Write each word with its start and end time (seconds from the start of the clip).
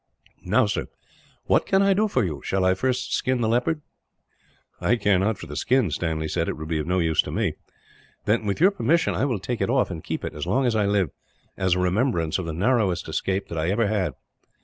"Now, 0.43 0.65
sir, 0.65 0.87
what 1.45 1.67
can 1.67 1.83
I 1.83 1.93
do 1.93 2.07
for 2.07 2.23
you? 2.25 2.41
Shall 2.43 2.65
I 2.65 2.73
first 2.73 3.13
skin 3.13 3.41
the 3.41 3.47
leopard?" 3.47 3.83
"I 4.79 4.95
care 4.95 5.19
not 5.19 5.37
for 5.37 5.45
the 5.45 5.55
skin," 5.55 5.91
Stanley 5.91 6.27
said. 6.27 6.49
"It 6.49 6.57
would 6.57 6.69
be 6.69 6.79
of 6.79 6.87
no 6.87 6.97
use 6.97 7.21
to 7.21 7.31
me." 7.31 7.53
"Then, 8.25 8.47
with 8.47 8.59
your 8.59 8.71
permission, 8.71 9.13
I 9.13 9.25
will 9.25 9.37
take 9.37 9.61
it 9.61 9.69
off, 9.69 9.91
and 9.91 10.03
keep 10.03 10.25
it 10.25 10.33
as 10.33 10.47
long 10.47 10.65
as 10.65 10.75
I 10.75 10.87
live, 10.87 11.11
as 11.55 11.75
a 11.75 11.79
remembrance 11.79 12.39
of 12.39 12.47
the 12.47 12.51
narrowest 12.53 13.07
escape 13.09 13.47
that 13.49 13.59
I 13.59 13.69
ever 13.69 13.85
had." 13.85 14.13